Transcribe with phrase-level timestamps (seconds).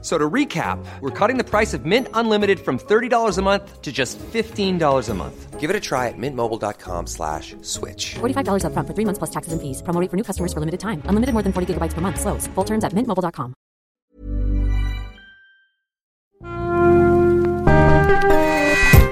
[0.00, 3.90] So to recap, we're cutting the price of Mint Unlimited from $30 a month to
[3.90, 5.58] just $15 a month.
[5.58, 8.14] Give it a try at mintmobile.com slash switch.
[8.20, 9.82] $45 upfront for three months plus taxes and fees.
[9.82, 11.02] Promo rate for new customers for limited time.
[11.06, 12.20] Unlimited more than 40 gigabytes per month.
[12.20, 12.46] Slows.
[12.54, 13.54] Full terms at mintmobile.com.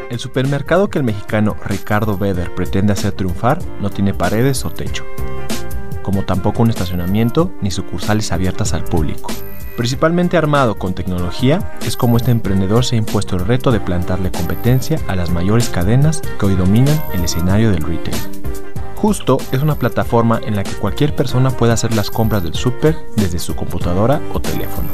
[0.09, 5.04] El supermercado que el mexicano Ricardo Beder pretende hacer triunfar no tiene paredes o techo,
[6.02, 9.30] como tampoco un estacionamiento ni sucursales abiertas al público.
[9.76, 14.30] Principalmente armado con tecnología, es como este emprendedor se ha impuesto el reto de plantarle
[14.30, 18.16] competencia a las mayores cadenas que hoy dominan el escenario del retail.
[18.96, 22.96] Justo es una plataforma en la que cualquier persona puede hacer las compras del súper
[23.16, 24.88] desde su computadora o teléfono.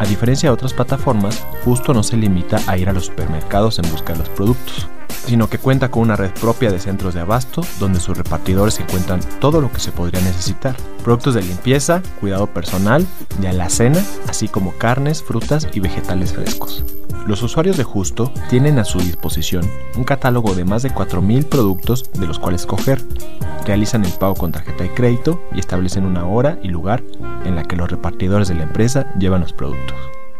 [0.00, 3.90] A diferencia de otras plataformas, Justo no se limita a ir a los supermercados en
[3.90, 4.88] busca de los productos,
[5.30, 9.20] sino que cuenta con una red propia de centros de abasto donde sus repartidores encuentran
[9.38, 10.74] todo lo que se podría necesitar.
[11.04, 13.06] Productos de limpieza, cuidado personal,
[13.38, 16.82] de alacena, así como carnes, frutas y vegetales frescos.
[17.28, 22.10] Los usuarios de Justo tienen a su disposición un catálogo de más de 4.000 productos
[22.12, 23.00] de los cuales escoger.
[23.64, 27.04] Realizan el pago con tarjeta de crédito y establecen una hora y lugar
[27.44, 29.96] en la que los repartidores de la empresa llevan los productos.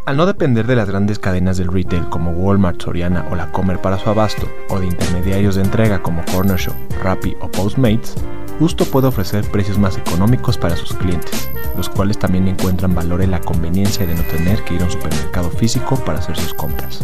[0.06, 3.80] Al no depender de las grandes cadenas del retail como Walmart, Soriana o La Comer
[3.80, 8.16] para su abasto, o de intermediarios de entrega como Corner Shop, Rappi o Postmates,
[8.60, 11.48] Justo puede ofrecer precios más económicos para sus clientes,
[11.78, 14.90] los cuales también encuentran valor en la conveniencia de no tener que ir a un
[14.90, 17.02] supermercado físico para hacer sus compras.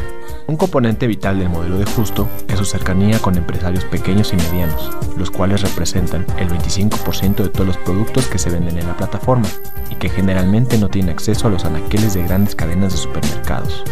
[0.48, 4.90] Un componente vital del modelo de Justo es su cercanía con empresarios pequeños y medianos,
[5.16, 9.48] los cuales representan el 25% de todos los productos que se venden en la plataforma
[9.90, 13.82] y que generalmente no tienen acceso a los anaqueles de grandes cadenas de supermercados.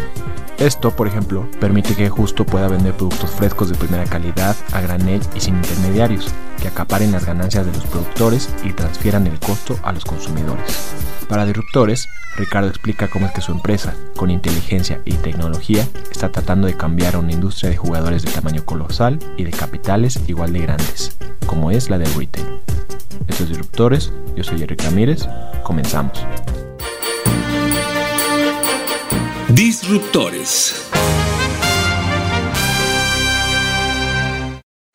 [0.57, 5.21] Esto, por ejemplo, permite que Justo pueda vender productos frescos de primera calidad, a granel
[5.35, 9.91] y sin intermediarios, que acaparen las ganancias de los productores y transfieran el costo a
[9.91, 10.93] los consumidores.
[11.27, 12.07] Para disruptores,
[12.37, 17.15] Ricardo explica cómo es que su empresa, con inteligencia y tecnología, está tratando de cambiar
[17.15, 21.71] a una industria de jugadores de tamaño colosal y de capitales igual de grandes, como
[21.71, 22.61] es la del retail.
[23.27, 25.27] Estos disruptores, yo soy Eric Ramírez,
[25.63, 26.25] comenzamos.
[29.53, 30.89] Disruptores.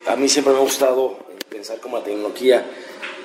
[0.05, 1.17] A mí siempre me ha gustado
[1.49, 2.65] pensar cómo la tecnología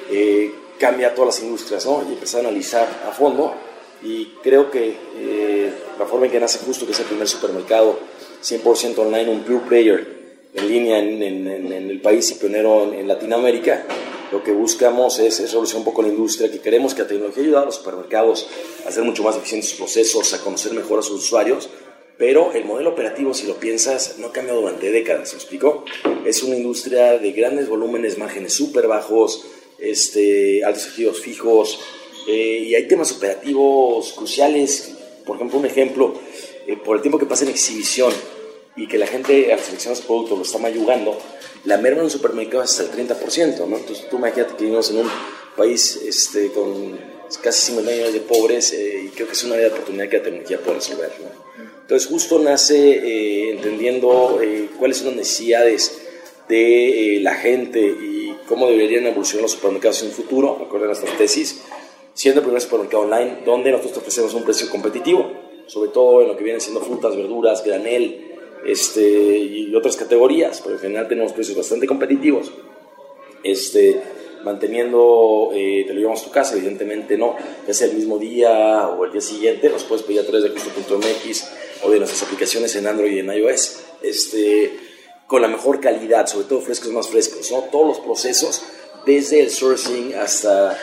[0.08, 2.04] eh, cambia todas las industrias, ¿no?
[2.08, 3.54] Y empezar a analizar a fondo.
[4.02, 7.98] Y creo que eh, la forma en que nace Justo, que es el primer supermercado
[8.42, 10.16] 100% online, un pure player
[10.54, 13.84] en línea en, el país y pionero en Latinoamérica,
[14.32, 17.42] lo que buscamos es, es, revolucionar un poco la industria, que queremos que la tecnología
[17.42, 18.48] ayude a los supermercados
[18.84, 21.68] a hacer mucho más eficientes sus procesos, a conocer mejor a sus usuarios,
[22.18, 25.84] pero el modelo operativo, si lo piensas, no ha cambiado durante décadas, ¿me explico?
[26.24, 29.44] Es una industria de grandes volúmenes, márgenes súper bajos,
[29.78, 31.78] este, altos activos fijos,
[32.26, 34.94] eh, y hay temas operativos cruciales,
[35.24, 36.14] por ejemplo, un ejemplo,
[36.66, 38.12] eh, por el tiempo que pasa en exhibición
[38.76, 41.18] y que la gente al seleccionar su producto lo está mayugando,
[41.64, 43.76] la merma en un supermercado es hasta el 30%, ¿no?
[43.76, 45.10] Entonces tú imagínate que vivimos en un
[45.56, 46.98] país este, con
[47.42, 50.18] casi 50 millones de pobres eh, y creo que es una área de oportunidad que
[50.18, 51.46] la tecnología puede resolver, ¿no?
[51.86, 56.02] Entonces justo nace eh, entendiendo eh, cuáles son las necesidades
[56.48, 61.16] de eh, la gente y cómo deberían evolucionar los supermercados en un futuro, acorde a
[61.16, 61.62] tesis,
[62.12, 65.30] siendo el primer supermercado online donde nosotros ofrecemos un precio competitivo,
[65.66, 68.35] sobre todo en lo que vienen siendo frutas, verduras, granel,
[68.66, 72.52] este, y otras categorías, pero en general tenemos precios bastante competitivos.
[73.42, 74.00] Este,
[74.46, 78.88] manteniendo, eh, te lo llevamos a tu casa, evidentemente no, ya sea el mismo día
[78.88, 81.50] o el día siguiente, nos puedes pedir a través de justo.mx
[81.82, 84.72] o de nuestras aplicaciones en Android y en iOS, este,
[85.26, 87.64] con la mejor calidad, sobre todo frescos más frescos, ¿no?
[87.72, 88.62] todos los procesos,
[89.04, 90.78] desde el sourcing hasta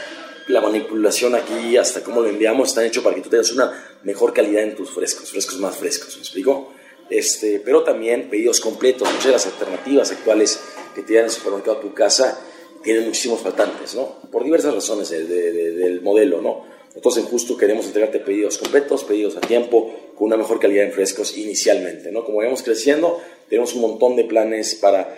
[0.47, 3.71] la manipulación aquí, hasta cómo lo enviamos, están hechos para que tú tengas una
[4.03, 6.73] mejor calidad en tus frescos, frescos más frescos, ¿me explico?
[7.13, 10.59] Este, pero también pedidos completos, muchas de las alternativas actuales
[10.95, 12.41] que te dan el supermercado a tu casa
[12.81, 14.19] tienen muchísimos faltantes, ¿no?
[14.31, 16.65] Por diversas razones de, del modelo, ¿no?
[16.87, 20.91] Nosotros en Justo queremos entregarte pedidos completos, pedidos a tiempo, con una mejor calidad en
[20.91, 22.25] frescos inicialmente, ¿no?
[22.25, 25.15] Como vamos creciendo, tenemos un montón de planes para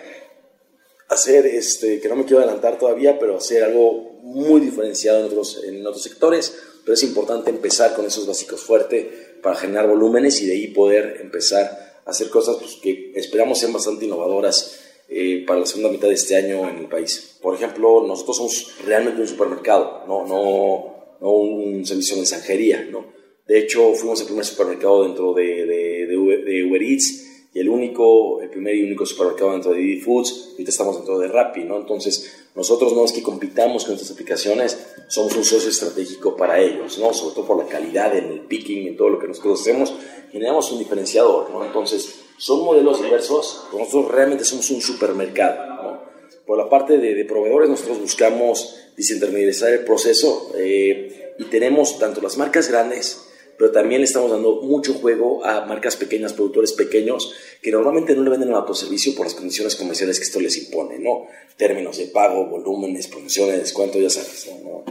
[1.08, 5.64] hacer, este, que no me quiero adelantar todavía, pero hacer algo muy diferenciado en otros,
[5.64, 9.06] en otros sectores, pero es importante empezar con esos básicos fuertes
[9.42, 14.06] para generar volúmenes y de ahí poder empezar hacer cosas pues, que esperamos sean bastante
[14.06, 17.38] innovadoras eh, para la segunda mitad de este año en el país.
[17.42, 22.88] Por ejemplo, nosotros somos realmente un supermercado, no, no, un, servicio de mensajería.
[22.90, 23.04] ¿no?
[23.46, 28.40] De hecho, fuimos el primer supermercado dentro de, de, de, Uber Eats y el único,
[28.42, 31.78] el primer y único supermercado dentro de Didi Foods, ahorita estamos dentro de Rappi, ¿no?
[31.78, 36.98] Entonces, nosotros no es que compitamos con estas aplicaciones, somos un socio estratégico para ellos,
[36.98, 37.14] ¿no?
[37.14, 39.94] Sobre todo por la calidad en el picking, en todo lo que nosotros hacemos,
[40.36, 41.64] generamos un diferenciador, ¿no?
[41.64, 46.02] Entonces, son modelos diversos, nosotros realmente somos un supermercado, ¿no?
[46.44, 52.36] Por la parte de, proveedores, nosotros buscamos desintermediar el proceso eh, y tenemos tanto las
[52.36, 53.22] marcas grandes,
[53.56, 57.32] pero también estamos dando mucho juego a marcas pequeñas, productores pequeños,
[57.62, 60.98] que normalmente no le venden un autoservicio por las condiciones comerciales que esto les impone,
[60.98, 61.26] ¿no?
[61.56, 64.84] Términos de pago, volúmenes, promociones, cuánto, ya sabes, ¿no?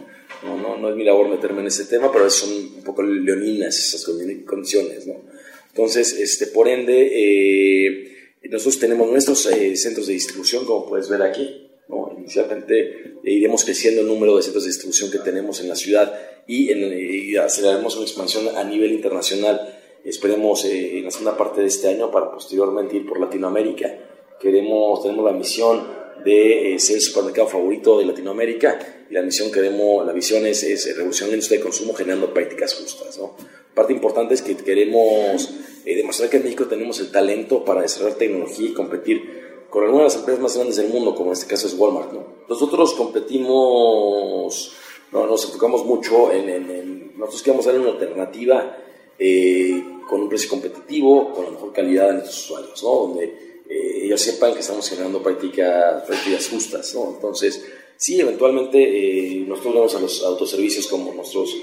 [0.44, 3.77] No, no, no es mi labor meterme en ese tema, pero son un poco leoninas
[3.77, 4.03] esas
[4.45, 5.35] condiciones, ¿no?
[5.75, 11.22] Entonces, este, por ende, eh, nosotros tenemos nuestros eh, centros de distribución, como puedes ver
[11.22, 12.16] aquí, ¿no?
[12.18, 12.80] Inicialmente
[13.24, 16.18] eh, iremos creciendo el número de centros de distribución que tenemos en la ciudad
[16.48, 19.77] y, en, aceleraremos una expansión a nivel internacional.
[20.04, 23.94] Esperemos eh, en la segunda parte de este año para posteriormente ir por Latinoamérica.
[24.39, 25.88] Queremos, tenemos la misión
[26.24, 30.63] de eh, ser el supermercado favorito de Latinoamérica y la misión queremos, la visión es,
[30.63, 33.18] es revolucionar la industria de consumo generando prácticas justas.
[33.18, 33.36] ¿no?
[33.75, 35.51] Parte importante es que queremos
[35.86, 40.04] eh, demostrar que en México tenemos el talento para desarrollar tecnología y competir con algunas
[40.04, 42.13] de las empresas más grandes del mundo, como en este caso es Walmart.
[42.13, 42.25] ¿no?
[42.48, 44.74] Nosotros competimos
[45.12, 48.77] no, nos enfocamos mucho en, nosotros queremos dar una alternativa
[49.18, 53.24] eh, con un precio competitivo, con la mejor calidad de nuestros usuarios, donde
[53.69, 56.04] eh, ellos sepan que estamos generando prácticas,
[56.50, 56.94] justas.
[56.95, 61.56] Entonces, sí, eventualmente eh, nosotros vemos a los autoservicios como nuestros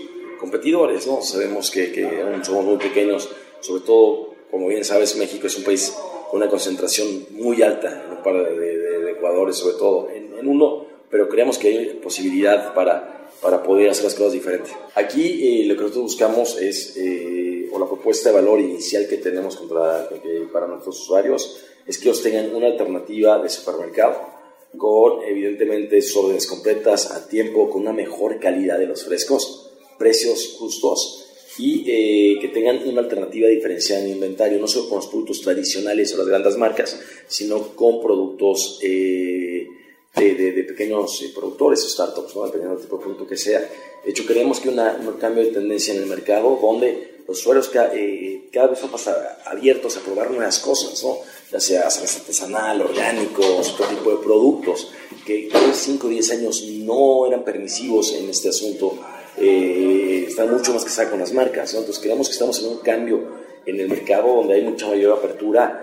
[0.43, 1.23] competidores, ¿no?
[1.23, 3.31] sabemos que, que aún somos muy pequeños,
[3.61, 5.97] sobre todo, como bien sabes, México es un país
[6.31, 10.47] con una concentración muy alta en un par de, de, Ecuador, sobre todo en, en
[10.47, 14.73] uno, pero creemos que hay posibilidad para para poder hacer las cosas diferentes.
[14.95, 19.17] Aquí eh, lo que nosotros buscamos es, eh, o la propuesta de valor inicial que
[19.17, 20.09] tenemos contra,
[20.53, 24.31] para nuestros usuarios, es que ellos tengan una alternativa de supermercado
[24.79, 29.62] con evidentemente órdenes completas a tiempo, con una mejor calidad de los frescos,
[29.99, 31.23] precios justos
[31.59, 35.41] y eh, que tengan una alternativa diferenciada en el inventario, no solo con los productos
[35.43, 39.69] tradicionales o las grandes marcas, sino con productos de,
[40.15, 42.45] pequeños eh, productores o startups, ¿no?
[42.47, 43.61] dependiendo del tipo de producto que sea.
[44.05, 47.71] De hecho, creemos que una, un cambio de tendencia en el mercado donde los usuarios
[47.95, 49.09] eh, cada vez son más
[49.45, 51.19] abiertos a probar nuevas cosas, ¿no?
[51.53, 54.91] ya sea artesanal, orgánicos, otro tipo de productos,
[55.25, 58.99] que hace 5 o 10 años no eran permisivos en este asunto,
[59.39, 61.73] eh, están mucho más que con las marcas.
[61.73, 61.81] ¿no?
[61.81, 65.83] Entonces, creemos que estamos en un cambio en el mercado donde hay mucha mayor apertura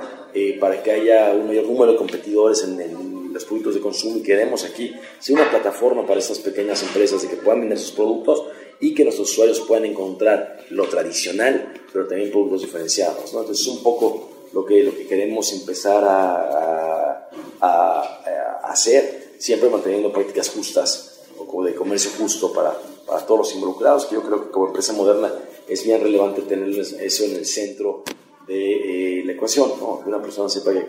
[0.59, 4.23] para que haya un mayor número de competidores en el los productos de consumo y
[4.23, 8.43] queremos aquí ser una plataforma para estas pequeñas empresas de que puedan vender sus productos
[8.79, 13.33] y que nuestros usuarios puedan encontrar lo tradicional, pero también productos diferenciados.
[13.33, 13.41] ¿no?
[13.41, 17.29] Entonces es un poco lo que, lo que queremos empezar a,
[17.61, 22.77] a, hacer, siempre manteniendo prácticas justas o de comercio justo para,
[23.09, 25.33] para todos los involucrados, que yo creo que como empresa moderna
[25.67, 28.03] es bien relevante tener eso en el centro
[28.47, 30.01] de eh, la ecuación, ¿no?
[30.01, 30.85] que una persona sepa que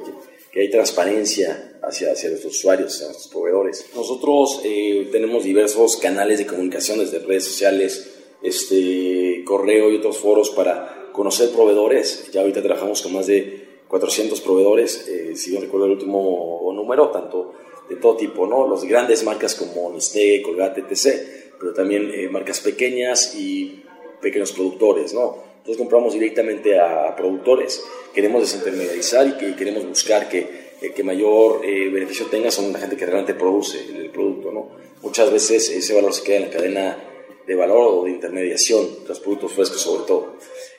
[0.50, 3.86] que hay transparencia hacia, hacia nuestros usuarios, hacia nuestros proveedores.
[3.94, 8.10] Nosotros eh, tenemos diversos canales de comunicación desde redes sociales,
[8.42, 12.30] este, correo y otros foros para conocer proveedores.
[12.32, 17.10] Ya ahorita trabajamos con más de 400 proveedores, eh, si no recuerdo el último número,
[17.10, 17.52] tanto
[17.88, 18.66] de todo tipo, ¿no?
[18.66, 23.84] Los grandes marcas como Nestlé, Colgate, etc., pero también eh, marcas pequeñas y
[24.20, 25.50] pequeños productores, ¿no?
[25.58, 27.84] Entonces compramos directamente a productores.
[28.14, 32.78] Queremos desintermediarizar y que queremos buscar que el que mayor eh, beneficio tenga son la
[32.78, 34.50] gente que realmente produce el, producto.
[34.50, 34.70] ¿no?
[35.02, 36.98] Muchas veces ese valor se queda en la cadena
[37.46, 40.36] de valor o de intermediación, los productos frescos sobre todo.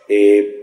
[0.08, 0.58] Eh,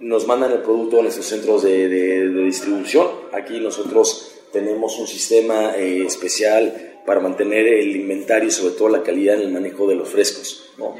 [0.00, 3.08] nos mandan el producto a nuestros centros de, distribución.
[3.32, 9.02] Aquí nosotros tenemos un sistema eh, especial para mantener el inventario y sobre todo la
[9.02, 10.72] calidad en el manejo de los frescos.
[10.78, 10.94] ¿no?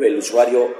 [0.00, 0.74] el usuario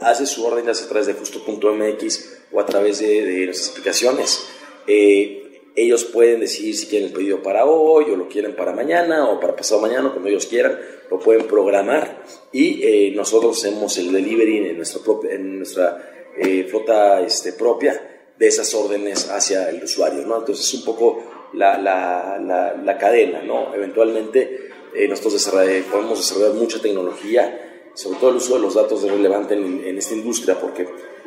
[0.00, 4.46] hace su orden a través de justo.mx o a través de, de las aplicaciones.
[4.86, 5.44] Eh,
[5.76, 9.40] ellos pueden decidir si quieren el pedido para hoy o lo quieren para mañana o
[9.40, 10.78] para pasado mañana, como ellos quieran,
[11.10, 12.22] lo pueden programar
[12.52, 14.82] y eh, nosotros hacemos el delivery en
[15.30, 20.38] en nuestra eh, flota este, propia de esas órdenes hacia el usuario, ¿no?
[20.38, 21.22] Entonces es un poco
[21.54, 23.74] la, la, la, la cadena, ¿no?
[23.74, 24.70] Eventualmente
[25.08, 25.50] nosotros
[25.90, 30.14] podemos desarrollar mucha tecnología sobre todo el uso de los datos es relevante en, esta
[30.14, 30.86] industria, porque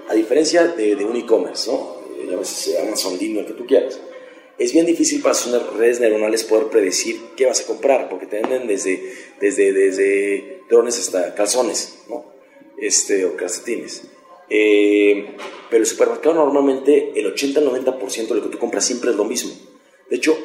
[0.10, 1.98] a diferencia de, un e-commerce, ¿no?
[2.20, 4.00] Eh, Amazon, Dino, el que tú quieras,
[4.58, 8.42] es bien difícil para sus redes neuronales poder predecir qué vas a comprar, porque te
[8.42, 12.26] venden desde, desde, desde drones hasta calzones, ¿no?
[12.78, 14.04] Este, o calcetines.
[14.50, 15.36] Eh,
[15.70, 19.54] pero el supermercado normalmente el 80-90% de lo que tú compras siempre es lo mismo.
[20.10, 20.38] De hecho,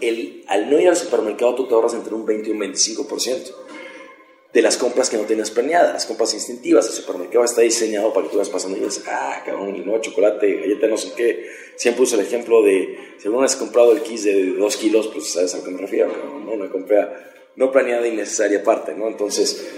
[0.00, 3.54] el, al no ir al supermercado tú te ahorras entre un 20 y un 25%
[4.52, 6.86] de las compras que no tienes planeadas, las compras instintivas.
[6.86, 10.00] El supermercado está diseñado para que tú vas pasando y dices, ah, cabrón, el nuevo
[10.00, 11.46] chocolate, galleta, no sé qué.
[11.76, 15.08] Siempre uso el ejemplo de, si alguna vez has comprado el kit de 2 kilos,
[15.08, 16.12] pues sabes a que me refiero,
[16.44, 16.52] ¿no?
[16.52, 19.08] Una compra no planeada y necesaria aparte, ¿no?
[19.08, 19.68] Entonces,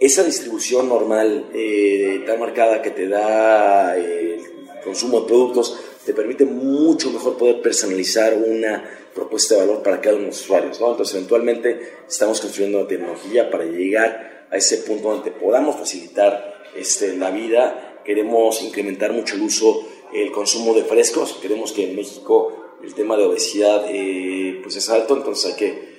[0.00, 6.12] esa distribución normal eh, tan marcada que te da eh, el consumo de productos te
[6.12, 8.84] permite mucho mejor poder personalizar una
[9.14, 10.80] propuesta de valor para cada uno de los usuarios.
[10.80, 10.90] ¿no?
[10.90, 17.16] Entonces, eventualmente estamos construyendo una tecnología para llegar a ese punto donde podamos facilitar este,
[17.16, 18.00] la vida.
[18.04, 21.38] Queremos incrementar mucho el uso, el consumo de frescos.
[21.40, 25.94] Queremos que en México el tema de obesidad eh, pues es alto, entonces hay que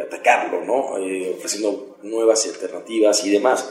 [0.00, 0.96] atacarlo, ¿no?
[1.36, 3.70] ofreciendo nuevas alternativas y demás.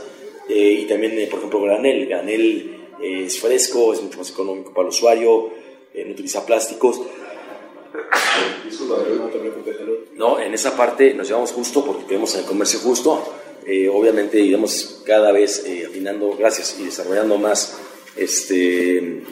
[0.49, 2.07] Eh, y también, eh, por ejemplo, granel.
[2.07, 5.49] Granel eh, es fresco, es mucho más económico para el usuario,
[5.93, 7.01] no utiliza plásticos.
[10.15, 13.23] No, en esa parte nos llevamos justo porque queremos en el comercio justo.
[13.91, 17.77] obviamente iremos cada vez afinando, gracias, y desarrollando más
[18.15, 19.23] este,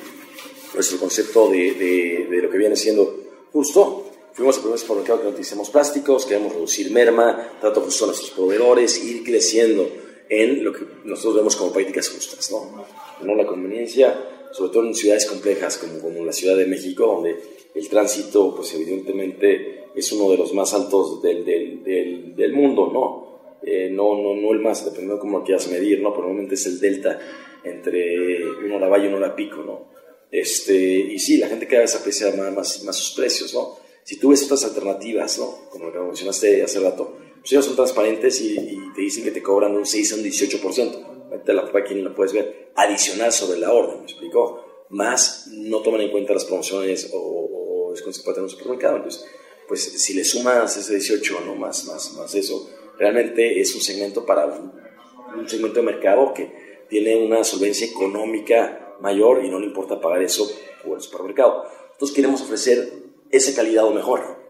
[0.73, 3.19] nuestro concepto de, de, de lo que viene siendo
[3.51, 8.07] justo Fuimos el primer supermercado que no utilicemos plásticos, queremos reducir merma, trato justo a
[8.07, 9.89] nuestros proveedores, ir creciendo
[10.29, 12.85] en lo que nosotros vemos como políticas justas, ¿no?
[13.21, 17.35] No la conveniencia, sobre todo en ciudades complejas como, como la Ciudad de México, donde
[17.73, 23.57] el tránsito, pues evidentemente es uno de los más altos del, del, del, mundo, ¿no?
[23.63, 26.11] Eh, no, no, no el más, dependiendo de cómo lo quieras medir, ¿no?
[26.11, 27.19] Pero normalmente es el delta
[27.63, 29.91] entre una hora valle y una hora pico, ¿no?
[30.31, 33.77] Este, y sí, la gente cada vez aprecia más, más sus precios, ¿no?
[34.03, 35.69] Si tú ves otras alternativas, ¿no?
[35.69, 38.55] como lo que mencionaste hace rato, pues ellos son transparentes y,
[38.95, 41.10] te dicen que te cobran un 6 a un 18%.
[41.31, 42.71] Vete la página y lo puedes ver.
[42.75, 44.85] Adicional sobre la orden, ¿me explicó?
[44.89, 48.97] Más no toman en cuenta las promociones o, o es se puede en un supermercado.
[48.97, 49.25] Entonces,
[49.67, 54.25] pues si le sumas ese 18, no más, más, más eso, realmente es un segmento
[54.25, 60.01] para un segmento de mercado que tiene una solvencia económica mayor y no le importa
[60.01, 60.49] pagar eso
[60.83, 61.63] por el supermercado.
[61.93, 62.91] Entonces queremos ofrecer
[63.29, 64.40] esa calidad o mejor,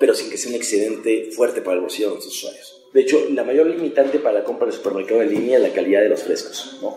[0.00, 2.80] pero sin que sea un excedente fuerte para el bolsillo de nuestros usuarios.
[2.94, 6.00] De hecho, la mayor limitante para la compra de supermercado en línea es la calidad
[6.00, 6.78] de los frescos.
[6.80, 6.96] ¿no?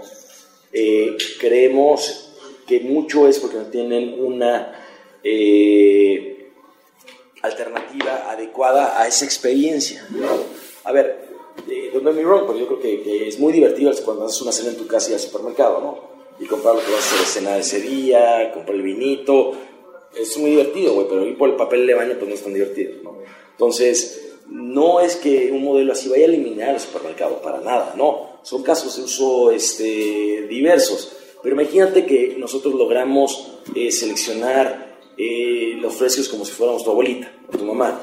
[0.71, 2.31] Eh, creemos
[2.65, 4.73] que mucho es porque no tienen una
[5.21, 6.49] eh,
[7.41, 10.07] alternativa adecuada a esa experiencia.
[10.85, 11.27] A ver,
[11.69, 14.53] eh, don't get me wrong, pero yo creo que, es muy divertido cuando haces una
[14.53, 16.13] cena en tu casa y al supermercado, ¿no?
[16.39, 19.51] Y comprar lo que vas a hacer de cena ese día, comprar el vinito,
[20.15, 22.53] es muy divertido, güey, pero ir por el papel de baño pues no es tan
[22.53, 23.17] divertido, ¿no?
[23.51, 28.39] Entonces, no es que un modelo así vaya a eliminar el supermercado, para nada, no.
[28.43, 31.17] Son casos de uso este, diversos.
[31.41, 37.31] Pero imagínate que nosotros logramos eh, seleccionar eh, los precios como si fuéramos tu abuelita
[37.51, 38.01] o tu mamá.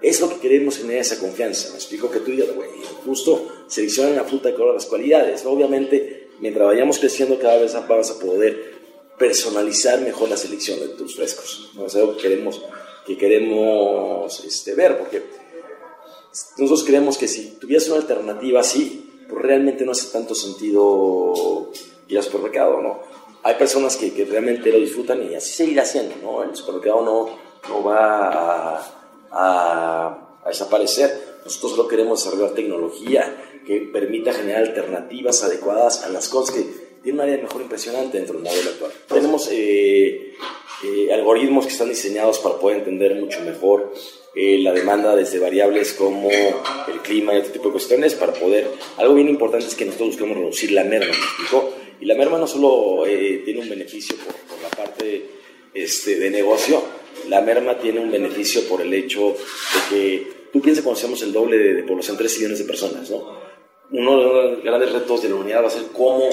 [0.00, 1.70] Es lo que queremos generar esa confianza.
[1.70, 2.68] Me explico que tú digas, güey,
[3.04, 5.44] justo seleccionan la fruta con las cualidades.
[5.44, 8.77] Obviamente, mientras vayamos creciendo, cada vez vas a poder
[9.18, 11.70] personalizar mejor la selección de tus frescos.
[11.74, 11.86] ¿no?
[11.86, 12.62] Es algo que queremos,
[13.06, 15.22] que queremos este, ver, porque
[16.56, 21.70] nosotros creemos que si tuvieras una alternativa así, pues realmente no hace tanto sentido
[22.06, 23.00] ir al supermercado, ¿no?
[23.42, 26.42] Hay personas que, que realmente lo disfrutan y así seguirá haciendo, ¿no?
[26.42, 27.28] El supermercado no,
[27.68, 28.86] no va a,
[29.30, 31.38] a, a desaparecer.
[31.44, 37.22] Nosotros solo queremos desarrollar tecnología que permita generar alternativas adecuadas a las cosas que tiene
[37.22, 38.92] un área de mejor impresionante dentro del modelo actual.
[39.08, 40.34] Tenemos eh,
[40.84, 43.94] eh, algoritmos que están diseñados para poder entender mucho mejor
[44.34, 48.68] eh, la demanda desde variables como el clima y otro tipo de cuestiones para poder...
[48.98, 51.14] Algo bien importante es que nosotros buscamos reducir la merma,
[51.50, 51.70] ¿me?
[51.98, 55.24] Y la merma no solo tiene un beneficio por, por la parte
[55.72, 56.82] este, de negocio,
[57.30, 61.32] la merma tiene un beneficio por el hecho de que tú piensas que conocemos el
[61.32, 63.48] doble de, de población, 3 millones de personas, ¿no?
[63.90, 66.28] Uno de los grandes retos de la unidad va a ser cómo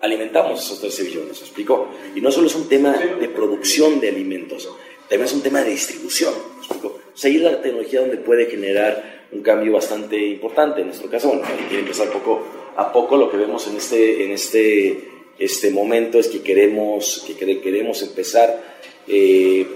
[0.00, 1.88] alimentamos esos 13 billones, ¿me explico?
[2.14, 4.68] Y no solo es un tema de producción de alimentos,
[5.08, 6.98] también es un tema de distribución, ¿me explico?
[7.12, 10.80] O sea, ahí es la tecnología donde puede generar un cambio bastante importante.
[10.80, 12.42] En nuestro caso, bueno, quiere empezar poco
[12.76, 13.16] a poco.
[13.16, 18.78] Lo que vemos en este, en este, este momento es que queremos, que queremos empezar,
[19.06, 19.66] eh,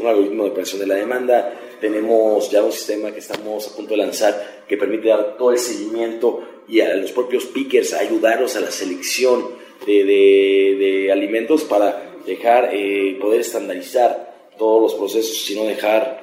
[0.00, 1.54] un algoritmo de presión de la demanda.
[1.80, 5.58] Tenemos ya un sistema que estamos a punto de lanzar que permite dar todo el
[5.58, 9.48] seguimiento y a los propios pickers ayudarlos a la selección
[9.86, 16.20] de, alimentos para dejar, eh, poder estandarizar todos los procesos, sino dejar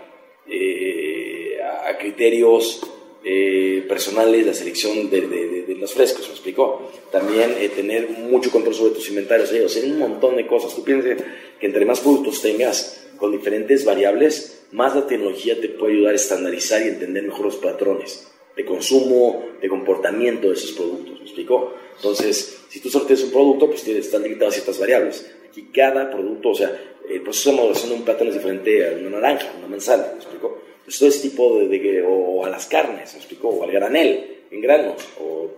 [0.48, 2.82] eh, a criterios
[3.30, 6.90] eh, personales la selección de, de, los frescos, ¿me explicó?
[7.12, 10.74] También eh, tener mucho control sobre tus inventarios, o sea, un montón de cosas.
[10.74, 11.22] Tú piensas
[11.60, 16.16] que entre más productos tengas con diferentes variables, más la tecnología te puede ayudar a
[16.16, 21.74] estandarizar y entender mejor los patrones de consumo, de comportamiento de esos productos, ¿me explicó?
[21.98, 25.30] Entonces, si tú sorteas un producto, pues tienes, están limitadas ciertas variables.
[25.50, 28.92] Aquí cada producto, o sea, el proceso de maduración de un plátano es diferente a
[28.98, 30.60] una naranja, una manzana, ¿me explicó?
[30.84, 33.50] Pues todo ese tipo de, o a las carnes, ¿me explicó?
[33.50, 35.02] O al granel, en granos.
[35.20, 35.50] O,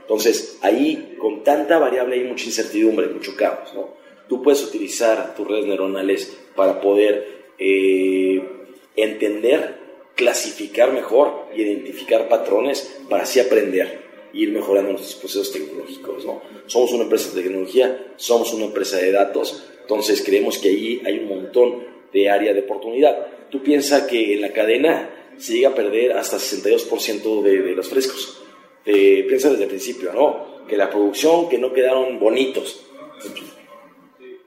[0.00, 3.96] entonces, ahí, con tanta variable, hay mucha incertidumbre, mucho caos, ¿no?
[4.26, 8.42] Tú puedes utilizar tus redes neuronales para poder eh,
[8.96, 9.76] entender,
[10.14, 14.07] clasificar mejor, identificar patrones para así aprender
[14.38, 16.24] ir mejorando nuestros procesos tecnológicos.
[16.24, 16.42] ¿no?
[16.66, 21.18] Somos una empresa de tecnología, somos una empresa de datos, entonces creemos que ahí hay
[21.18, 23.26] un montón de área de oportunidad.
[23.50, 27.88] Tú piensas que en la cadena se llega a perder hasta 62% de, de, los
[27.88, 28.42] frescos.
[28.84, 30.66] Eh, piensa desde el principio, ¿no?
[30.66, 32.84] Que la producción, que no quedaron bonitos,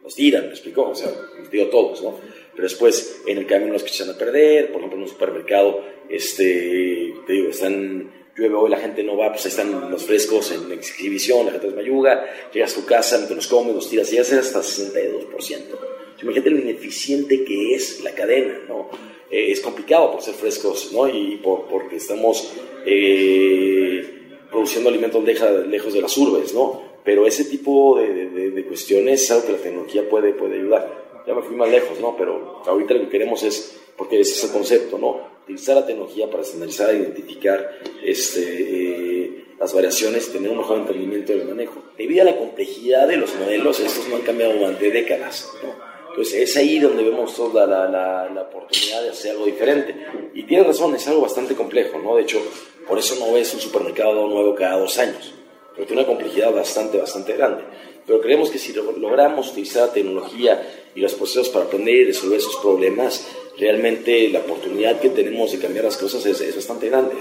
[0.03, 1.11] los tiran, me explicó, o sea,
[1.51, 2.17] digo todos, ¿no?
[2.51, 5.83] Pero después en el camino los que echan a perder, por ejemplo en un supermercado,
[6.09, 10.51] este, te digo, están, llueve hoy, la gente no va, pues ahí están los frescos
[10.51, 14.11] en exhibición, la gente los mayuga, llegas a tu casa, te los comes, los tiras,
[14.11, 15.91] y ya hasta 62%.
[16.21, 18.89] Imagínate lo ineficiente que es la cadena, ¿no?
[19.29, 21.07] Eh, es complicado por ser frescos, ¿no?
[21.07, 22.53] Y por, porque estamos
[22.85, 24.03] eh,
[24.51, 26.91] produciendo alimentos lejos de las urbes, ¿no?
[27.03, 31.23] Pero ese tipo de, de, cuestiones es algo que la tecnología puede, puede ayudar.
[31.25, 32.15] Ya me fui más lejos, ¿no?
[32.15, 35.30] Pero ahorita lo que queremos es, porque ese es el concepto, ¿no?
[35.43, 41.33] Utilizar la tecnología para estandarizar, identificar este, eh, las variaciones y tener un mejor entendimiento
[41.33, 41.83] del manejo.
[41.97, 45.91] Debido a la complejidad de los modelos, estos no han cambiado durante décadas, ¿no?
[46.11, 49.95] Entonces es ahí donde vemos toda la, la, la, oportunidad de hacer algo diferente.
[50.33, 52.17] Y tiene razón, es algo bastante complejo, ¿no?
[52.17, 52.41] De hecho,
[52.85, 55.33] por eso no ves un supermercado nuevo cada dos años,
[55.69, 57.63] porque tiene una complejidad bastante, bastante grande.
[58.05, 62.39] Pero creemos que si logramos utilizar la tecnología y los procesos para aprender y resolver
[62.39, 63.25] esos problemas,
[63.57, 67.15] realmente la oportunidad que tenemos de cambiar las cosas es, es bastante grande.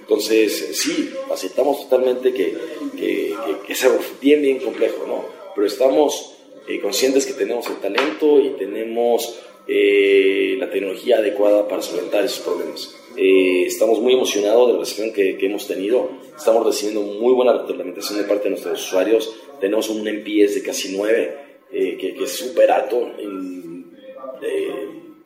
[0.00, 2.56] Entonces, sí, aceptamos totalmente que,
[2.96, 3.34] que,
[3.66, 5.24] que es algo bien, bien complejo, ¿no?
[5.54, 6.32] Pero estamos
[6.68, 12.40] eh, conscientes que tenemos el talento y tenemos eh, la tecnología adecuada para solventar esos
[12.40, 12.94] problemas.
[13.16, 16.08] Eh, estamos muy emocionados de la recepción que, hemos tenido.
[16.36, 19.34] Estamos recibiendo muy buena reglamentación de parte de nuestros usuarios.
[19.60, 21.38] Tenemos un NPS de casi 9,
[21.70, 23.10] que, es súper alto.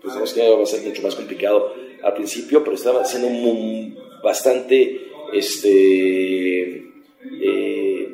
[0.03, 3.29] Pensamos que va a ser mucho más complicado al principio, pero está siendo
[4.23, 6.85] bastante este,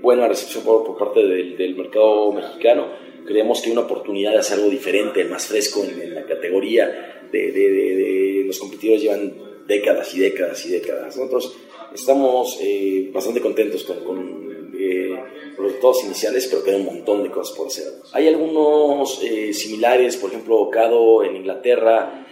[0.01, 4.39] buena recepción por, por parte del, del mercado mexicano creemos que hay una oportunidad de
[4.39, 7.29] hacer algo diferente, más fresco en, la categoría.
[7.31, 9.35] De, los competidores llevan
[9.67, 11.17] décadas y décadas y décadas.
[11.17, 11.57] Nosotros
[11.95, 14.52] estamos eh, bastante contentos con,
[14.85, 15.25] eh,
[15.57, 17.87] resultados iniciales, pero queda un montón de cosas por hacer.
[18.13, 22.27] Hay algunos eh, similares, por ejemplo, Ocado en Inglaterra,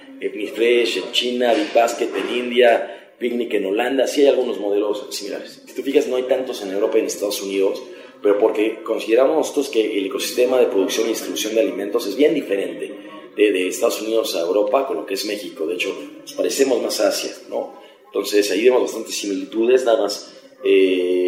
[0.54, 4.06] Fresh en China, Big Basket en India, Picnic en Holanda.
[4.06, 5.62] Sí hay algunos modelos similares.
[5.66, 7.82] Si tú fijas, no hay tantos en Europa y en Estados Unidos
[8.22, 12.34] pero porque consideramos nosotros que el ecosistema de producción y distribución de alimentos es bien
[12.34, 12.94] diferente
[13.36, 15.66] de, Estados Unidos a Europa con lo que es México.
[15.66, 17.80] De hecho, nos parecemos más a Asia, ¿no?
[18.04, 21.19] Entonces ahí vemos bastantes similitudes, nada más eh,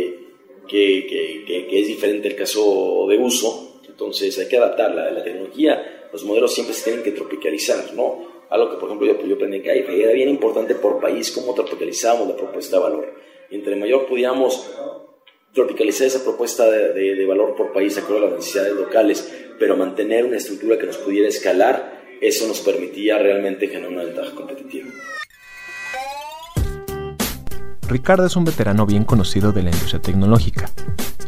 [0.72, 3.80] que, que, es diferente el caso de uso.
[3.86, 6.08] Entonces hay que adaptar la, tecnología.
[6.10, 8.32] Los modelos siempre se tienen que tropicalizar, ¿no?
[8.48, 12.26] Algo que, por ejemplo, yo, yo aprendí que era bien importante por país cómo tropicalizamos
[12.26, 13.14] la propuesta de valor.
[13.50, 14.66] Y entre mayor pudiéramos
[15.52, 20.24] tropicalizar esa propuesta de, valor por país de acuerdo a las necesidades locales, pero mantener
[20.24, 24.88] una estructura que nos pudiera escalar, eso nos permitía realmente generar una ventaja competitiva.
[27.92, 30.70] Ricardo es un veterano bien conocido de la industria tecnológica.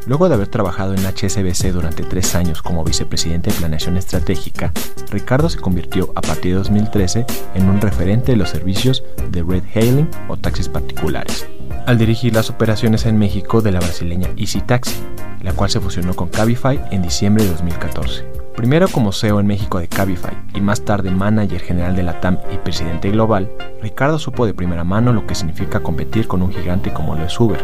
[0.07, 4.73] Luego de haber trabajado en HSBC durante tres años como vicepresidente de Planeación Estratégica,
[5.11, 9.63] Ricardo se convirtió a partir de 2013 en un referente de los servicios de red
[9.75, 11.47] hailing o taxis particulares,
[11.87, 14.97] al dirigir las operaciones en México de la brasileña Easy Taxi,
[15.43, 18.44] la cual se fusionó con Cabify en diciembre de 2014.
[18.57, 22.39] Primero como CEO en México de Cabify y más tarde manager general de la TAM
[22.53, 23.51] y presidente global,
[23.83, 27.39] Ricardo supo de primera mano lo que significa competir con un gigante como lo es
[27.39, 27.59] Uber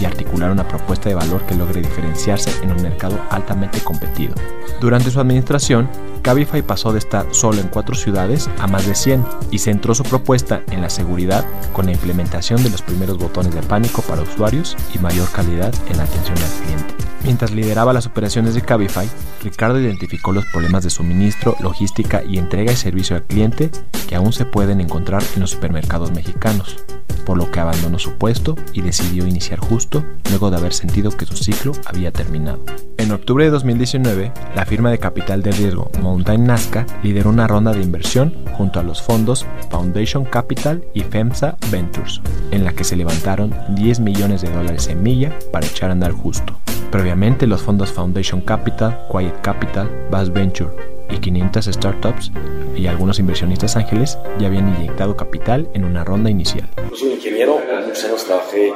[0.00, 4.34] y articular una propuesta de valor que logre diferenciarse en un mercado altamente competido.
[4.80, 5.88] Durante su administración,
[6.22, 10.04] Cabify pasó de estar solo en cuatro ciudades a más de 100 y centró su
[10.04, 14.76] propuesta en la seguridad con la implementación de los primeros botones de pánico para usuarios
[14.94, 19.08] y mayor calidad en la atención al cliente Mientras lideraba las operaciones de Cabify,
[19.42, 23.72] Ricardo identificó los problemas de suministro, logística y entrega y servicio al cliente
[24.08, 26.76] que aún se pueden encontrar en los supermercados mexicanos,
[27.24, 31.26] por lo que abandonó su puesto y decidió iniciar justo luego de haber sentido que
[31.26, 32.60] su ciclo había terminado.
[32.96, 37.72] En octubre de 2019, la firma de capital de riesgo Mountain Nazca lideró una ronda
[37.72, 42.20] de inversión junto a los fondos Foundation Capital y FEMSA Ventures,
[42.52, 46.12] en la que se levantaron 10 millones de dólares en milla para echar a andar
[46.12, 46.60] justo.
[46.96, 50.70] Previamente, los fondos Foundation Capital, Quiet Capital, Bass Venture
[51.10, 52.32] y 500 startups
[52.74, 56.70] y algunos inversionistas ángeles ya habían inyectado capital en una ronda inicial.
[56.90, 58.72] Yo soy ingeniero, muchos años trabajé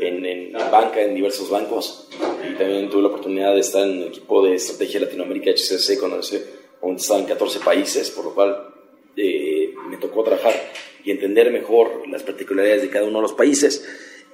[0.00, 2.10] en, en, banca, en diversos bancos
[2.46, 6.20] y también tuve la oportunidad de estar en el equipo de estrategia Latinoamérica HCC cuando
[6.20, 8.66] estaba en 14 países, por lo cual
[9.16, 10.52] eh, me tocó trabajar
[11.04, 13.82] y entender mejor las particularidades de cada uno de los países.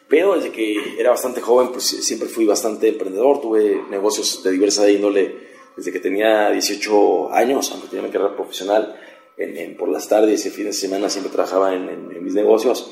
[0.08, 4.90] Pero desde que era bastante joven, pues siempre fui bastante emprendedor, tuve negocios de diversa
[4.90, 8.98] índole desde que tenía 18 años, aunque tenía una carrera profesional,
[9.36, 12.90] en, por las tardes y fines de semana siempre trabajaba en, mis negocios.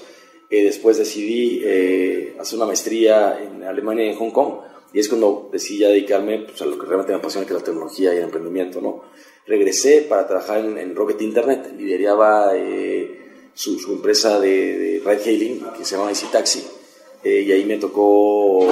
[0.50, 4.61] Eh, después decidí eh, hacer una maestría en Alemania y en Hong Kong,
[4.92, 7.59] y es cuando decidí ya dedicarme pues, a lo que realmente me apasiona, que es
[7.59, 8.81] la tecnología y el emprendimiento.
[8.81, 9.02] ¿no?
[9.46, 15.64] Regresé para trabajar en, Rocket Internet, lideraba eh, su, su, empresa de, de ride hailing,
[15.76, 16.62] que se llama Easy Taxi
[17.28, 18.64] eh, y ahí me tocó,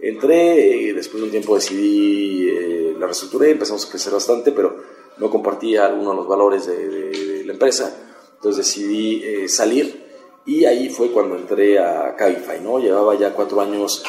[0.00, 4.74] entré, y después de un tiempo decidí, eh, la reestructuré, empezamos a crecer bastante, pero
[5.18, 7.94] no compartía algunos de los valores de, la empresa,
[8.36, 10.02] entonces decidí eh, salir
[10.46, 12.78] y ahí fue cuando entré a Cabify, ¿no?
[12.78, 14.02] Llevaba ya cuatro años,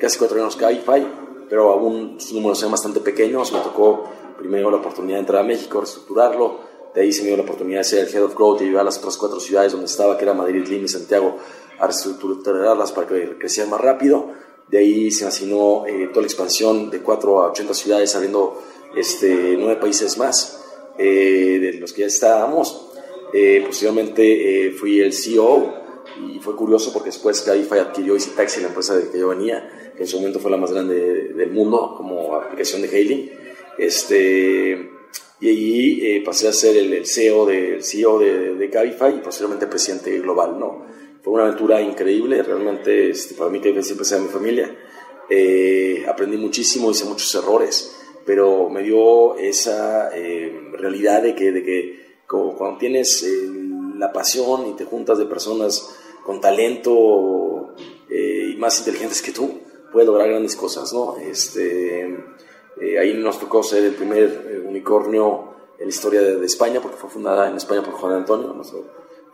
[0.00, 1.04] casi cuatro años Cabify,
[1.48, 4.04] pero aún sus números eran bastante pequeños, me tocó
[4.38, 6.60] primero la oportunidad de entrar a México, reestructurarlo,
[6.96, 8.80] de ahí se me dio la oportunidad de ser el Head of Growth y llevar
[8.80, 11.36] a las otras cuatro ciudades donde estaba, que era Madrid, Lima y Santiago,
[11.78, 14.32] a reestructurarlas para que crecieran más rápido.
[14.66, 18.62] De ahí se asignó eh, toda la expansión de 4 a 80 ciudades, abriendo
[18.96, 20.64] este, 9 países más
[20.96, 22.88] eh, de los que ya estábamos.
[23.34, 25.74] Eh, posteriormente fui el CEO
[26.32, 29.92] y fue curioso porque después Cabify adquirió Easy Taxi, la empresa de que yo venía,
[29.94, 33.30] que en su momento fue la más grande del mundo como aplicación de hailing.
[33.76, 34.95] Este,
[35.40, 40.18] y allí pasé a ser el, CEO, de, CEO de, de Cabify y posteriormente presidente
[40.18, 40.58] global.
[40.58, 40.86] ¿no?
[41.26, 44.72] Fue una aventura increíble, realmente este, para mí que siempre sea mi familia.
[45.28, 51.64] Eh, aprendí muchísimo, hice muchos errores, pero me dio esa eh, realidad de que, de
[51.64, 53.50] que cuando tienes eh,
[53.96, 57.74] la pasión y te juntas de personas con talento
[58.08, 61.16] y más inteligentes que tú, puedes lograr grandes cosas, ¿no?
[61.16, 62.06] Este,
[62.98, 67.48] ahí nos tocó ser el primer unicornio en la historia de, España, porque fue fundada
[67.48, 68.84] en España por Juan Antonio, nuestro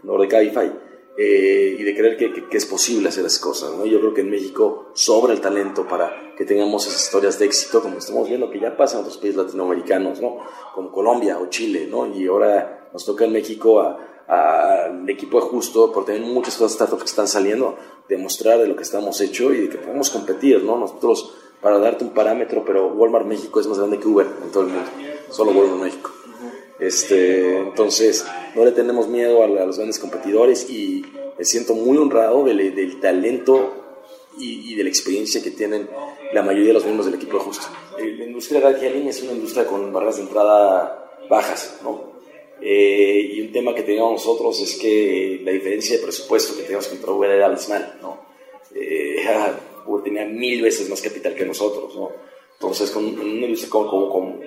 [0.00, 0.72] fundador de Cabify
[1.16, 3.74] eh, y de creer que, que, es posible hacer esas cosas.
[3.76, 3.84] ¿no?
[3.86, 7.82] Yo creo que en México sobra el talento para que tengamos esas historias de éxito,
[7.82, 10.38] como estamos viendo que ya pasa en otros países latinoamericanos, ¿no?
[10.74, 12.06] como Colombia o Chile, ¿no?
[12.06, 17.02] y ahora nos toca en México al equipo de Justo, por tener muchas cosas startups
[17.02, 17.76] que están saliendo,
[18.08, 20.64] demostrar de lo que estamos hecho y de que podemos competir.
[20.64, 20.78] ¿no?
[20.78, 24.64] Nosotros, para darte un parámetro, pero Walmart México es más grande que Uber en todo
[24.64, 24.90] el mundo,
[25.30, 26.10] solo Walmart México.
[26.80, 31.04] Este, entonces, no le tenemos miedo a, los grandes competidores y
[31.38, 33.82] me siento muy honrado del, del talento
[34.38, 35.88] y, de la experiencia que tienen
[36.32, 37.66] la mayoría de los miembros del equipo de Justo.
[37.98, 42.12] Eh, la industria de hailing es una industria con barreras de entrada bajas, ¿no?
[42.60, 46.88] Eh, y un tema que teníamos nosotros es que la diferencia de presupuesto que teníamos
[46.88, 48.20] contra Uber era abismal, ¿no?
[48.74, 49.24] Eh,
[49.86, 52.10] Uber tenía mil veces más capital que nosotros, ¿no?
[52.54, 53.88] Entonces, con una industria con,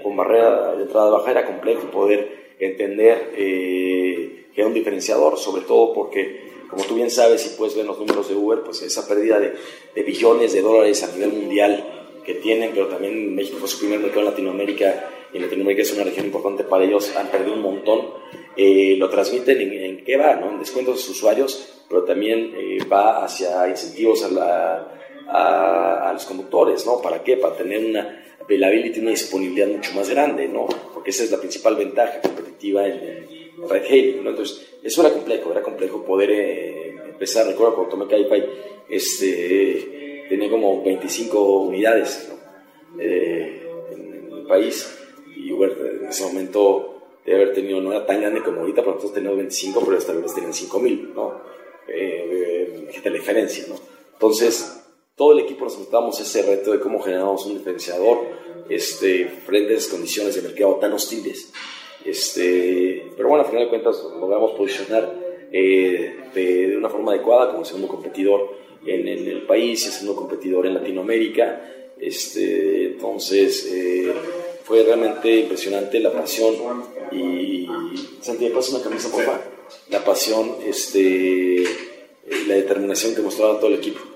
[0.02, 5.64] con, barrera de entrada baja era complejo poder entender eh, que era un diferenciador, sobre
[5.64, 9.06] todo porque, como tú bien sabes y puedes ver los números de Uber, pues esa
[9.06, 9.54] pérdida de,
[9.94, 11.84] de billones de dólares a nivel mundial
[12.26, 16.06] que tienen, pero también México fue su primer mercado en Latinoamérica y Latinoamérica es una
[16.06, 18.06] región importante para ellos, han perdido un montón.
[18.56, 20.52] Eh, lo transmiten en, qué va, ¿no?
[20.52, 24.96] en descuentos de sus usuarios, pero también eh, va hacia incentivos a la
[25.28, 27.02] a, los conductores, ¿no?
[27.02, 27.38] ¿Para qué?
[27.38, 30.68] Para tener una availability, una disponibilidad mucho más grande, ¿no?
[30.94, 34.30] Porque esa es la principal ventaja competitiva en, en Red Hat, ¿no?
[34.30, 38.46] Entonces, eso era complejo, era complejo poder eh, empezar, recuerdo cuando tomé Cabify,
[38.88, 42.32] este, tenía como 25 unidades,
[43.00, 44.96] eh, en, el país,
[45.36, 48.92] y Uber en ese momento debe haber tenido, no era tan grande como ahorita, pero
[48.92, 51.42] nosotros teníamos 25, pero esta vez tenían 5000, ¿no?
[51.88, 53.76] Eh, la diferencia, ¿no?
[54.14, 54.85] Entonces,
[55.16, 58.20] todo el equipo nos enfrentamos ese reto de cómo generamos un diferenciador
[58.70, 61.52] este, frente a esas condiciones de mercado tan hostiles.
[62.04, 65.12] Este, pero bueno, al final de cuentas logramos posicionar
[65.52, 70.16] eh, de, de, una forma adecuada como segundo competidor en, en, el país y segundo
[70.16, 71.62] competidor en Latinoamérica.
[71.98, 74.14] Este, entonces, eh,
[74.64, 76.56] fue realmente impresionante la pasión
[77.12, 77.68] y
[78.20, 79.42] Santiago, pasa una camisa, por favor.
[79.90, 81.64] La pasión, este,
[82.48, 84.15] la determinación que mostraba todo el equipo.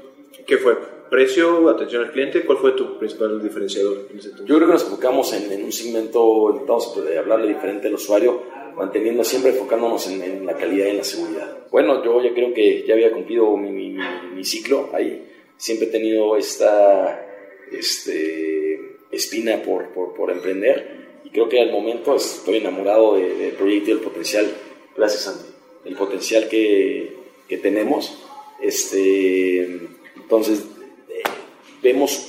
[0.50, 0.76] ¿Qué fue?
[1.12, 2.44] ¿Precio, atención al cliente?
[2.44, 6.50] ¿Cuál fue tu principal diferenciador en ese Yo creo que nos enfocamos en, un segmento,
[6.50, 8.42] intentamos hablarle diferente al usuario,
[8.76, 11.58] manteniendo siempre enfocándonos en, la calidad y en la seguridad.
[11.70, 13.96] Bueno, yo ya creo que ya había cumplido mi,
[14.34, 15.24] mi, ciclo ahí.
[15.56, 17.28] Siempre he tenido esta
[17.72, 23.92] este, espina por, por, por, emprender y creo que al momento estoy enamorado del proyecto
[23.92, 24.48] y del potencial.
[24.98, 25.46] Gracias, Santi.
[25.86, 28.26] El potencial que, que tenemos.
[28.60, 29.99] Este,
[30.30, 30.64] entonces,
[31.10, 31.24] eh,
[31.82, 32.28] vemos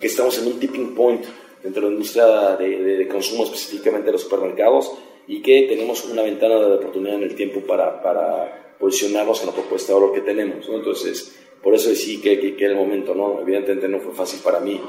[0.00, 1.24] que estamos en un tipping point
[1.62, 4.94] dentro de la industria de, de, consumo, específicamente de los supermercados,
[5.28, 9.52] y que tenemos una ventana de oportunidad en el tiempo para, para posicionarnos en la
[9.52, 10.68] propuesta de valor que tenemos.
[10.68, 13.42] Entonces, por eso sí que, que, era el momento, ¿no?
[13.42, 14.80] Evidentemente no fue fácil para mí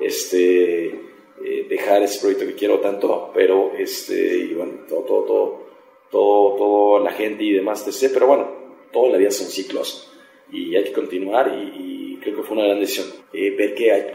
[0.00, 5.66] este, eh, dejar ese proyecto que quiero tanto, pero este, y bueno, todo, todo, todo,
[6.10, 8.48] todo, todo la gente y demás, sé, pero bueno,
[8.90, 10.08] todo en la vida son ciclos
[10.52, 13.06] y hay que continuar y, creo que fue una gran decisión.
[13.32, 14.06] Eh, ver que hay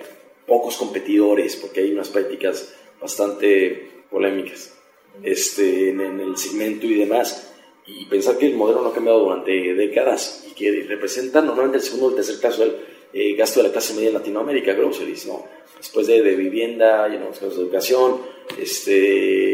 [0.45, 4.77] pocos competidores, porque hay unas prácticas bastante polémicas
[5.23, 7.53] este, en, el segmento y demás,
[7.85, 11.83] y pensar que el modelo no ha cambiado durante décadas y que representa normalmente el
[11.83, 12.75] segundo o el tercer caso del
[13.13, 15.45] eh, gasto de la clase media en Latinoamérica, groceries, ¿no?
[15.77, 18.21] Después de, de vivienda, de educación
[18.57, 19.53] este,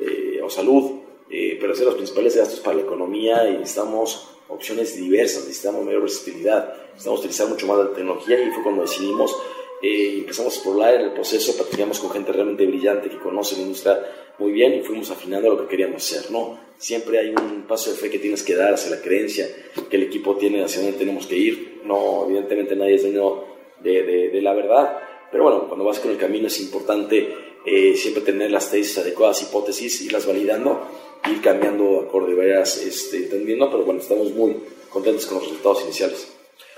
[0.00, 1.00] eh, o salud,
[1.30, 6.02] eh, pero ser los principales gastos para la economía y necesitamos opciones diversas, necesitamos mayor
[6.02, 9.36] versatilidad, necesitamos utilizar mucho más la tecnología y fue cuando decidimos,
[9.82, 13.62] eh, empezamos a explorar en el proceso, platicamos con gente realmente brillante que conoce la
[13.62, 14.00] industria
[14.38, 16.58] muy bien y fuimos afinando lo que queríamos hacer, ¿no?
[16.76, 19.46] Siempre hay un paso de fe que tienes que dar hacia la creencia
[19.88, 23.44] que el equipo tiene hacia dónde tenemos que ir, no, evidentemente nadie es dueño
[23.80, 24.98] de, de, de la verdad,
[25.30, 29.42] pero bueno, cuando vas con el camino es importante eh, siempre tener las tesis adecuadas,
[29.42, 30.86] hipótesis, irlas validando,
[31.26, 34.56] ir cambiando acorde, vayas este, entendiendo, pero bueno, estamos muy
[34.88, 36.28] contentos con los resultados iniciales.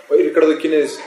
[0.08, 1.00] Oye, Ricardo, ¿quiénes,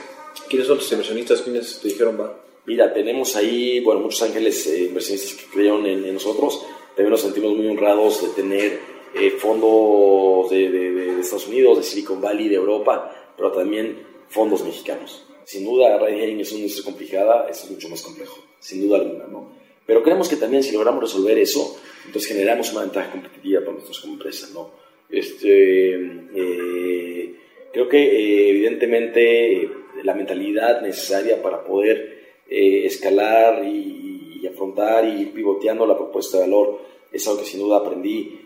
[0.48, 1.42] quiénes son tus inversionistas?
[1.42, 2.40] ¿Quiénes te dijeron va?
[2.66, 6.64] Mira, tenemos ahí, bueno, muchos ángeles eh, inversionistas que creyeron en, nosotros.
[6.96, 8.80] También nos sentimos muy honrados de tener
[9.14, 15.26] eh, fondos de, de, Estados Unidos, de Silicon Valley, de Europa, pero también fondos mexicanos.
[15.44, 19.52] Sin duda, ride es una industria complicada, es mucho más complejo, sin duda alguna, ¿no?
[19.86, 24.00] Pero creemos que también si logramos resolver eso, entonces generamos una ventaja competitiva para nosotros
[24.00, 24.70] como empresa, ¿no?
[25.08, 25.94] Este,
[26.34, 27.34] eh,
[27.72, 29.70] creo que eh, evidentemente
[30.02, 34.02] la mentalidad necesaria para poder eh, escalar y,
[34.46, 36.78] afrontar y ir pivoteando la propuesta de valor
[37.10, 38.40] es algo que sin duda aprendí,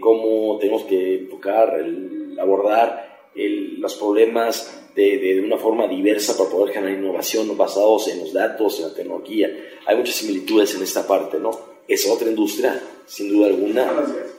[0.00, 6.74] cómo tenemos que enfocar, el, abordar los problemas de, de, una forma diversa para poder
[6.74, 9.50] generar innovación basados en los datos, en la tecnología.
[9.84, 11.75] Hay muchas similitudes en esta parte, ¿no?
[11.88, 13.90] Es otra industria, sin duda alguna.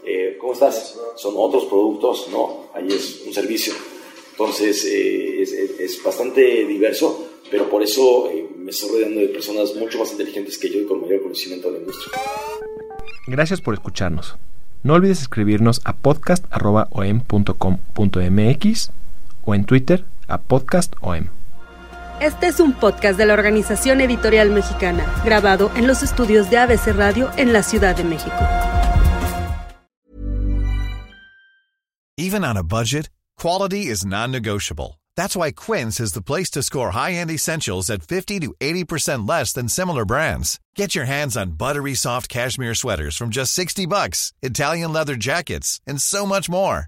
[0.06, 0.98] Eh, ¿Cómo estás?
[1.16, 2.68] Son otros productos, ¿no?
[2.74, 3.74] Ahí es un servicio.
[4.32, 9.74] Entonces, eh, es, es, bastante diverso, pero por eso eh, me estoy rodeando de personas
[9.76, 12.12] mucho más inteligentes que yo y con mayor conocimiento de la industria.
[13.26, 14.36] Gracias por escucharnos.
[14.84, 18.92] No olvides escribirnos a podcast.om.com.mx
[19.46, 21.37] o en Twitter a Podcast OM.
[22.20, 26.88] Este es un podcast de la Organización Editorial Mexicana, grabado en los estudios de ABC
[26.96, 28.36] Radio en la Ciudad de México.
[32.18, 35.00] Even on a budget, quality is non-negotiable.
[35.16, 39.54] That's why Quince is the place to score high-end essentials at 50 to 80% less
[39.54, 40.60] than similar brands.
[40.76, 45.82] Get your hands on buttery soft cashmere sweaters from just 60 bucks, Italian leather jackets,
[45.86, 46.88] and so much more.